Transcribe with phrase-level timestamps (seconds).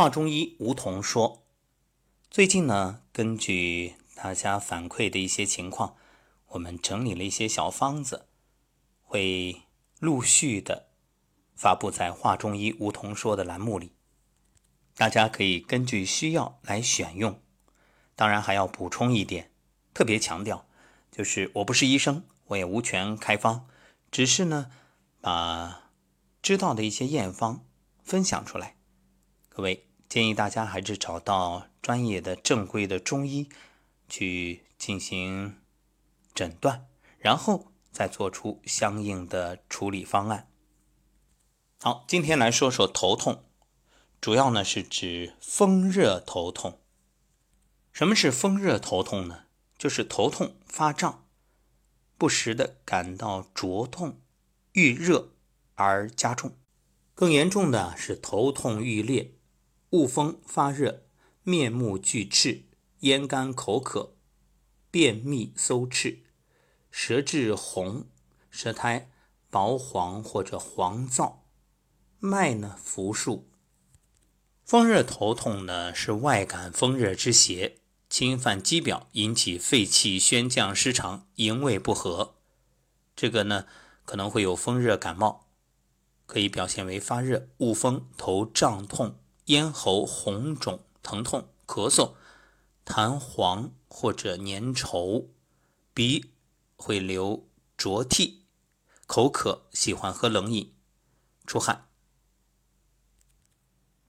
[0.00, 1.42] 华中医吴桐说
[2.30, 5.94] ：“最近呢，根据大家反馈的一些情况，
[6.52, 8.24] 我们整理了一些小方子，
[9.02, 9.64] 会
[9.98, 10.88] 陆续的
[11.54, 13.92] 发布在华中医吴桐说的栏目里，
[14.96, 17.38] 大家可以根据需要来选用。
[18.16, 19.50] 当然还要补充一点，
[19.92, 20.64] 特别强调，
[21.12, 23.66] 就是我不是医生，我也无权开方，
[24.10, 24.70] 只是呢，
[25.20, 25.90] 把
[26.40, 27.66] 知道的一些验方
[28.02, 28.76] 分享出来。”
[29.52, 33.48] 各位建议大家还是找到专业的、正规的中医
[34.08, 35.56] 去进行
[36.34, 36.88] 诊断，
[37.20, 40.48] 然后再做出相应的处理方案。
[41.80, 43.44] 好，今天来说说头痛，
[44.20, 46.80] 主要呢是指风热头痛。
[47.92, 49.44] 什么是风热头痛呢？
[49.78, 51.24] 就是头痛发胀，
[52.18, 54.20] 不时的感到灼痛、
[54.72, 55.30] 遇热
[55.76, 56.56] 而加重，
[57.14, 59.34] 更严重的是头痛欲裂。
[59.90, 61.02] 恶风发热，
[61.42, 62.62] 面目俱赤，
[63.00, 64.14] 咽干口渴，
[64.88, 66.20] 便秘搜赤，
[66.92, 68.06] 舌质红，
[68.50, 69.10] 舌苔
[69.50, 71.38] 薄黄或者黄燥，
[72.20, 73.48] 脉呢浮数。
[74.64, 77.78] 风热头痛呢是外感风热之邪，
[78.08, 82.36] 侵犯肌表，引起肺气宣降失常，营卫不和。
[83.16, 83.66] 这个呢
[84.04, 85.48] 可能会有风热感冒，
[86.26, 89.16] 可以表现为发热、恶风、头胀痛。
[89.50, 92.12] 咽喉红肿、疼痛、咳嗽、
[92.86, 95.26] 痰黄或者粘稠，
[95.92, 96.30] 鼻
[96.76, 98.44] 会流浊涕，
[99.08, 100.72] 口渴，喜欢喝冷饮，
[101.44, 101.88] 出汗。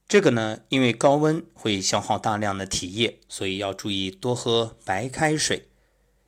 [0.07, 5.71] 这个呢，因为高温会消耗大量的体液，所以要注意多喝白开水。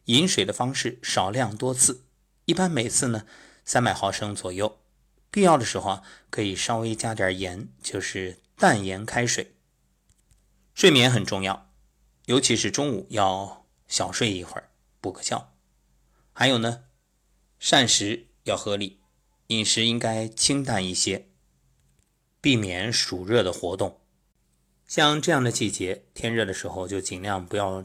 [0.05, 2.03] 饮水的方式少量多次，
[2.45, 3.27] 一般每次呢
[3.63, 4.79] 三百毫升左右。
[5.29, 8.39] 必要的时候啊，可以稍微加点盐，就是。
[8.63, 9.57] 淡盐开水，
[10.73, 11.69] 睡眠很重要，
[12.27, 15.51] 尤其是中午要小睡一会儿，补个觉。
[16.31, 16.85] 还有呢，
[17.59, 19.01] 膳食要合理，
[19.47, 21.27] 饮食应该清淡一些，
[22.39, 23.99] 避免暑热的活动。
[24.87, 27.83] 像这样的季节，天热的时候就尽量不要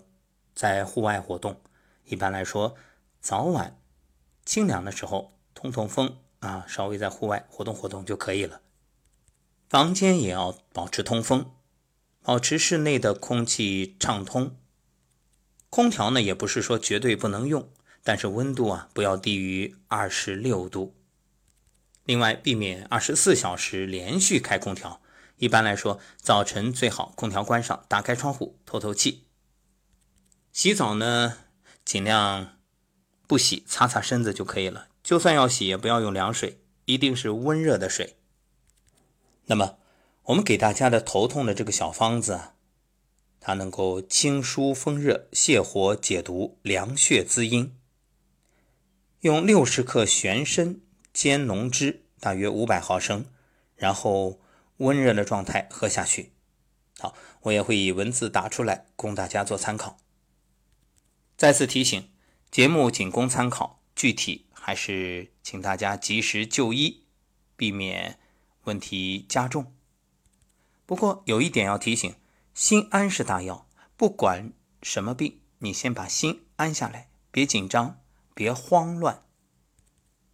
[0.55, 1.60] 在户外活动。
[2.05, 2.77] 一般来说，
[3.21, 3.83] 早晚
[4.45, 8.60] 清凉的时候通通风啊，稍微在户外活动活动就可以了。
[9.69, 11.53] 房间也要保持通风，
[12.23, 14.56] 保持室内的空气畅通。
[15.69, 17.69] 空调呢，也不是说绝对不能用，
[18.03, 20.95] 但是温度啊不要低于二十六度。
[22.05, 25.03] 另外，避免二十四小时连续开空调。
[25.37, 29.25] 一般来说，早晨最好空调关上，打开窗户透透气。
[30.51, 31.37] 洗澡呢，
[31.84, 32.57] 尽量
[33.27, 34.89] 不洗，擦擦身子就可以了。
[35.03, 38.18] 就算要洗，也不要用凉水，一定是温热的水。
[39.50, 39.78] 那么，
[40.25, 42.54] 我们给大家的头痛的这个小方子啊，
[43.41, 47.75] 它能够清疏风热、泻火解毒、凉血滋阴。
[49.20, 50.81] 用六十克玄参
[51.14, 53.25] 煎浓汁，大约五百毫升，
[53.75, 54.38] 然后
[54.76, 56.34] 温热的状态喝下去。
[56.98, 59.97] 好，我也会以文字打出来供大家做参考。
[61.38, 62.10] 再次提醒，
[62.50, 67.04] 节目仅供参考，具体还是请大家及时就医，
[67.56, 68.19] 避免。
[68.69, 69.73] 问题加重。
[70.84, 72.15] 不过有一点要提醒：
[72.53, 74.53] 心安是大药，不管
[74.83, 78.01] 什么病，你先把心安下来，别紧张，
[78.34, 79.25] 别慌乱，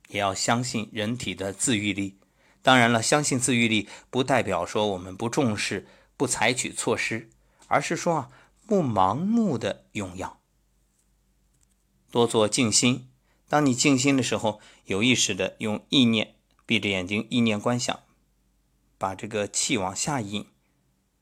[0.08, 2.18] 也要相信人体的自愈力。
[2.60, 5.86] 当然了，相信自愈力不代表说我们不重视、
[6.16, 7.30] 不采取措施，
[7.68, 8.30] 而是说啊，
[8.66, 10.40] 不盲目的用药，
[12.10, 13.08] 多做静心。
[13.48, 16.34] 当你静心的时候，有意识的用意念，
[16.66, 18.00] 闭着眼睛，意念观想。
[19.04, 20.46] 把这个气往下引，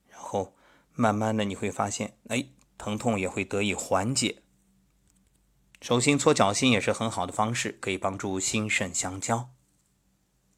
[0.07, 0.55] 然后
[0.95, 2.47] 慢慢的你会发现，哎，
[2.79, 4.41] 疼痛也会得以缓解。
[5.81, 9.51] 手心搓脚心也是很好的方式，可以帮助心肾相交。